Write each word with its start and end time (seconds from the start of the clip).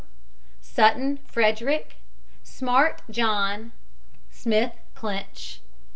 SUTTON, 0.63 1.17
FREDERICK. 1.27 1.93
SMART, 2.43 3.03
JOHN 3.11 3.57
M. 3.71 3.71
SMITH, 4.31 4.73
CLINCH. 4.95 5.59